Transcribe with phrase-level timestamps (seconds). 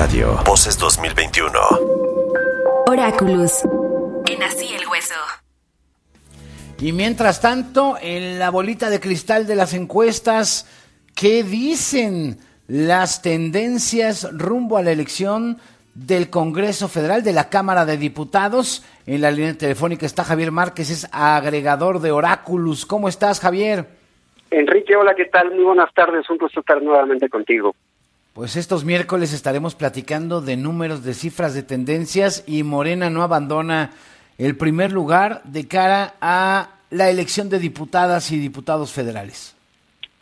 [0.00, 0.38] Radio.
[0.46, 1.52] Voces 2021.
[2.86, 3.64] Oráculos.
[4.30, 5.14] En así el hueso.
[6.78, 10.66] Y mientras tanto, en la bolita de cristal de las encuestas,
[11.14, 15.58] ¿qué dicen las tendencias rumbo a la elección
[15.92, 18.82] del Congreso Federal, de la Cámara de Diputados?
[19.04, 22.86] En la línea telefónica está Javier Márquez, es agregador de Oráculos.
[22.86, 23.86] ¿Cómo estás, Javier?
[24.50, 25.50] Enrique, hola, ¿qué tal?
[25.50, 27.74] Muy buenas tardes, un gusto estar nuevamente contigo.
[28.32, 33.90] Pues estos miércoles estaremos platicando de números, de cifras, de tendencias y Morena no abandona
[34.38, 39.56] el primer lugar de cara a la elección de diputadas y diputados federales.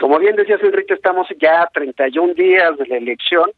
[0.00, 3.50] Como bien decías, Enrique, estamos ya a 31 días de la elección.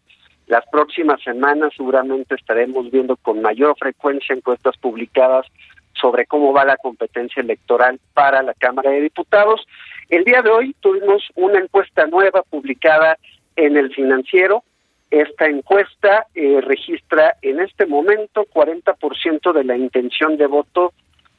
[0.48, 5.46] Las próximas semanas seguramente estaremos viendo con mayor frecuencia encuestas publicadas
[5.92, 9.64] sobre cómo va la competencia electoral para la Cámara de Diputados.
[10.08, 13.16] El día de hoy tuvimos una encuesta nueva publicada
[13.66, 14.64] en el financiero.
[15.10, 20.92] Esta encuesta eh, registra en este momento 40% de la intención de voto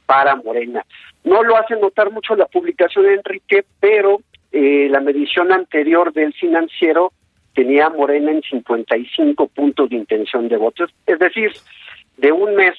[0.06, 0.84] para Morena.
[1.24, 4.20] No lo hace notar mucho la publicación de Enrique, pero
[4.50, 7.12] eh, la medición anterior del financiero
[7.54, 10.84] tenía Morena en 55 puntos de intención de voto.
[11.06, 11.52] Es decir,
[12.18, 12.74] de un mes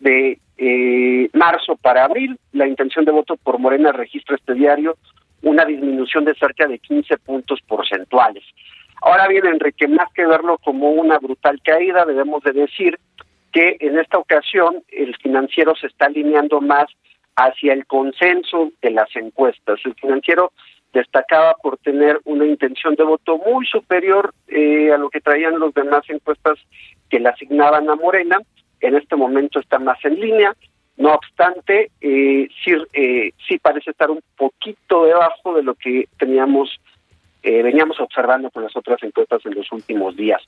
[0.00, 4.96] de eh, marzo para abril, la intención de voto por Morena registra este diario
[5.44, 8.42] una disminución de cerca de 15 puntos porcentuales.
[9.02, 12.98] Ahora bien, Enrique, más que verlo como una brutal caída, debemos de decir
[13.52, 16.86] que en esta ocasión el financiero se está alineando más
[17.36, 19.80] hacia el consenso de las encuestas.
[19.84, 20.52] El financiero
[20.92, 25.74] destacaba por tener una intención de voto muy superior eh, a lo que traían los
[25.74, 26.58] demás encuestas
[27.10, 28.40] que le asignaban a Morena.
[28.80, 30.54] En este momento está más en línea.
[30.96, 36.80] No obstante, eh, sí, eh, sí parece estar un poquito debajo de lo que teníamos
[37.44, 40.42] eh, veníamos observando con las otras encuestas en los últimos días.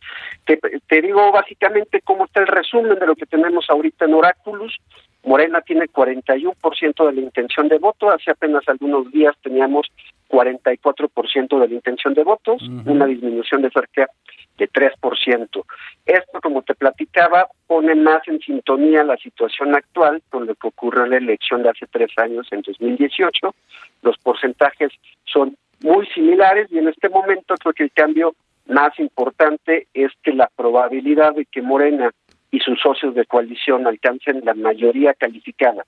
[0.47, 4.77] Te, te, digo básicamente cómo está el resumen de lo que tenemos ahorita en Oráculos.
[5.23, 9.89] Morena tiene 41% de la intención de voto, hace apenas algunos días teníamos
[10.31, 14.09] 44% de la intención de votos, una disminución de cerca
[14.57, 15.65] de 3%.
[16.07, 21.05] Esto, como te platicaba, pone más en sintonía la situación actual con lo que ocurrió
[21.05, 23.55] en la elección de hace tres años, en 2018.
[24.03, 24.93] Los porcentajes
[25.25, 28.35] son muy similares y en este momento creo que el cambio
[28.67, 32.11] más importante es que la probabilidad de que Morena
[32.51, 35.85] y sus socios de coalición alcancen la mayoría calificada,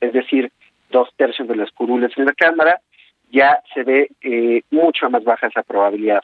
[0.00, 0.50] es decir,
[0.90, 2.80] dos tercios de las curules en la Cámara,
[3.30, 6.22] ya se ve eh, mucho más baja esa probabilidad.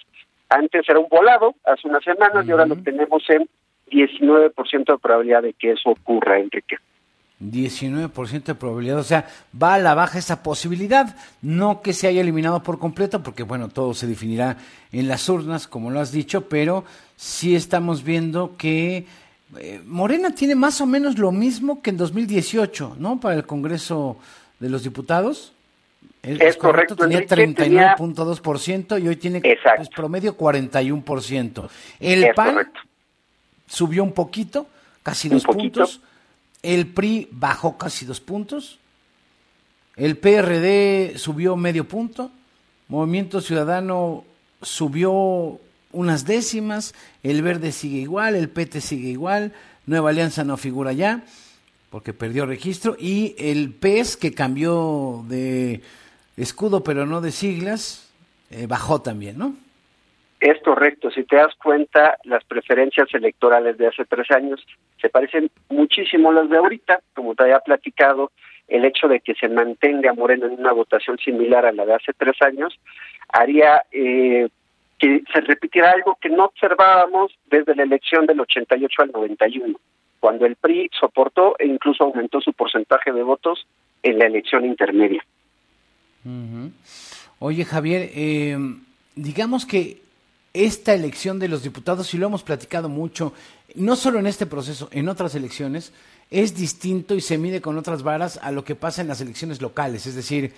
[0.51, 3.49] Antes era un volado, hace unas semanas, y ahora lo tenemos en
[3.91, 6.77] 19% de probabilidad de que eso ocurra, Enrique.
[7.41, 9.29] 19% de probabilidad, o sea,
[9.61, 13.69] va a la baja esa posibilidad, no que se haya eliminado por completo, porque bueno,
[13.69, 14.57] todo se definirá
[14.91, 16.85] en las urnas, como lo has dicho, pero
[17.17, 19.07] sí estamos viendo que
[19.57, 23.21] eh, Morena tiene más o menos lo mismo que en 2018, ¿no?
[23.21, 24.17] Para el Congreso
[24.59, 25.53] de los Diputados.
[26.23, 31.69] Es, correcto, tenía 39.2% y hoy tiene pues, promedio 41%.
[32.01, 32.73] El PAN
[33.67, 34.67] subió un poquito,
[35.03, 36.01] casi dos puntos.
[36.63, 38.79] El PRI bajó casi dos puntos.
[39.97, 42.31] El PRD subió medio punto.
[42.89, 44.25] Movimiento Ciudadano
[44.63, 45.61] subió
[45.93, 46.95] unas décimas.
[47.23, 48.35] El Verde sigue igual.
[48.35, 49.53] El PT sigue igual.
[49.87, 51.25] Nueva Alianza no figura ya
[51.91, 52.97] porque perdió registro.
[52.99, 55.83] Y el PES, que cambió de
[56.37, 58.05] escudo pero no de siglas,
[58.51, 59.55] eh, bajó también, ¿no?
[60.41, 64.65] Es correcto, si te das cuenta, las preferencias electorales de hace tres años
[65.01, 68.31] se parecen muchísimo a las de ahorita, como te había platicado,
[68.69, 72.13] el hecho de que se mantenga Moreno en una votación similar a la de hace
[72.13, 72.79] tres años
[73.29, 74.49] haría eh,
[74.99, 79.79] que se repitiera algo que no observábamos desde la elección del 88 al 91,
[80.21, 83.67] cuando el PRI soportó e incluso aumentó su porcentaje de votos
[84.03, 85.25] en la elección intermedia.
[87.39, 88.57] Oye, Javier, eh,
[89.15, 90.08] digamos que
[90.55, 93.33] esta elección de los diputados, y lo hemos platicado mucho,
[93.75, 95.93] no solo en este proceso, en otras elecciones,
[96.31, 99.63] es distinto y se mide con otras varas a lo que pasa en las elecciones
[99.63, 100.07] locales.
[100.07, 100.53] Es decir,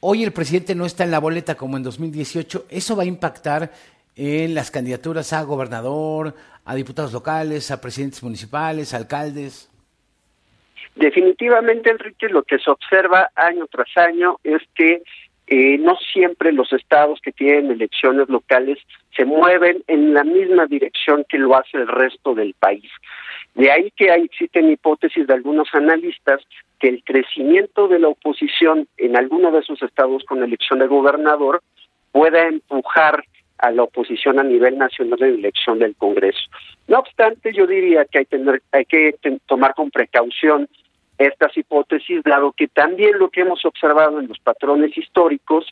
[0.00, 3.72] hoy el presidente no está en la boleta como en 2018, eso va a impactar
[4.16, 9.70] en las candidaturas a gobernador, a diputados locales, a presidentes municipales, alcaldes.
[10.96, 15.02] Definitivamente, Enrique, lo que se observa año tras año es que
[15.50, 18.78] eh, no siempre los estados que tienen elecciones locales
[19.16, 22.90] se mueven en la misma dirección que lo hace el resto del país.
[23.54, 26.42] De ahí que hay, existen hipótesis de algunos analistas
[26.78, 31.62] que el crecimiento de la oposición en alguno de esos estados con elección de gobernador
[32.12, 33.24] pueda empujar
[33.56, 36.40] a la oposición a nivel nacional en elección del Congreso.
[36.86, 39.14] No obstante, yo diría que hay, tener, hay que
[39.46, 40.68] tomar con precaución
[41.18, 45.66] estas hipótesis, dado que también lo que hemos observado en los patrones históricos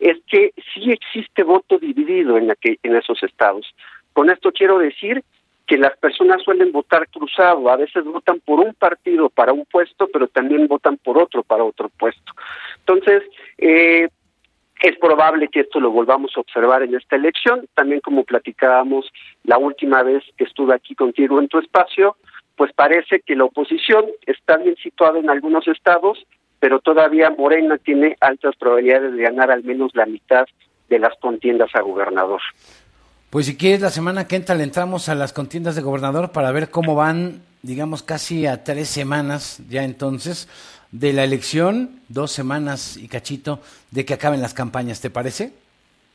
[0.00, 3.74] es que sí existe voto dividido en, la que, en esos estados.
[4.12, 5.22] Con esto quiero decir
[5.66, 10.08] que las personas suelen votar cruzado, a veces votan por un partido para un puesto,
[10.12, 12.32] pero también votan por otro para otro puesto.
[12.78, 13.24] Entonces,
[13.58, 14.08] eh,
[14.82, 19.10] es probable que esto lo volvamos a observar en esta elección, también como platicábamos
[19.44, 22.16] la última vez que estuve aquí contigo en tu espacio,
[22.56, 26.18] pues parece que la oposición está bien situada en algunos estados,
[26.58, 30.46] pero todavía Morena tiene altas probabilidades de ganar al menos la mitad
[30.88, 32.40] de las contiendas a gobernador.
[33.30, 36.52] Pues si quieres, la semana que entra le entramos a las contiendas de gobernador para
[36.52, 40.48] ver cómo van, digamos, casi a tres semanas ya entonces
[40.92, 43.60] de la elección, dos semanas y cachito
[43.90, 45.52] de que acaben las campañas, ¿te parece?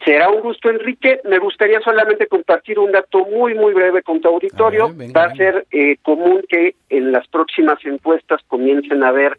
[0.06, 1.22] Será un gusto, Enrique.
[1.26, 4.92] Me gustaría solamente compartir un dato muy, muy breve con tu auditorio.
[5.16, 9.38] Va a ser eh, común que en las próximas encuestas comiencen a haber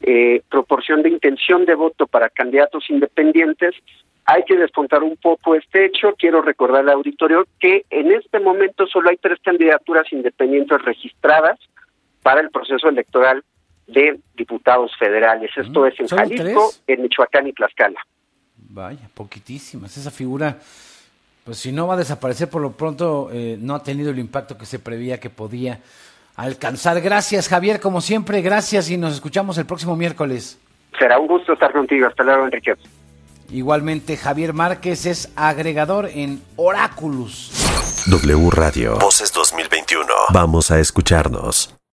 [0.00, 3.74] eh, proporción de intención de voto para candidatos independientes.
[4.24, 6.14] Hay que descontar un poco este hecho.
[6.16, 11.58] Quiero recordar al auditorio que en este momento solo hay tres candidaturas independientes registradas
[12.22, 13.44] para el proceso electoral
[13.88, 15.50] de diputados federales.
[15.54, 18.00] Esto mm, es en Jalisco, en Michoacán y Tlaxcala.
[18.74, 19.94] Vaya, poquitísimas.
[19.98, 20.56] Esa figura,
[21.44, 24.56] pues si no va a desaparecer por lo pronto, eh, no ha tenido el impacto
[24.56, 25.80] que se prevía que podía
[26.36, 26.98] alcanzar.
[27.02, 30.58] Gracias, Javier, como siempre, gracias y nos escuchamos el próximo miércoles.
[30.98, 32.06] Será un gusto estar contigo.
[32.06, 32.72] Hasta luego, Enrique.
[33.50, 37.52] Igualmente, Javier Márquez es agregador en Oráculos.
[38.06, 38.96] W Radio.
[38.98, 40.06] Voces 2021.
[40.32, 41.74] Vamos a escucharnos.